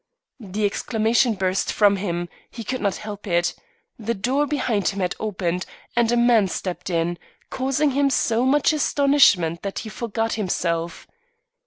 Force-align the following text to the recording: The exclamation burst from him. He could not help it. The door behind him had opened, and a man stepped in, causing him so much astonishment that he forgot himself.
The 0.39 0.65
exclamation 0.65 1.35
burst 1.35 1.71
from 1.71 1.97
him. 1.97 2.27
He 2.49 2.63
could 2.63 2.81
not 2.81 2.95
help 2.95 3.27
it. 3.27 3.53
The 3.99 4.15
door 4.15 4.47
behind 4.47 4.87
him 4.87 4.99
had 4.99 5.13
opened, 5.19 5.67
and 5.95 6.11
a 6.11 6.17
man 6.17 6.47
stepped 6.47 6.89
in, 6.89 7.19
causing 7.51 7.91
him 7.91 8.09
so 8.09 8.43
much 8.43 8.73
astonishment 8.73 9.61
that 9.61 9.77
he 9.85 9.89
forgot 9.89 10.33
himself. 10.33 11.05